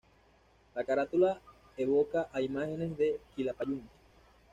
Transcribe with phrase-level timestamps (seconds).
[0.73, 1.39] La carátula
[1.77, 3.87] evoca a imágenes de Quilapayún.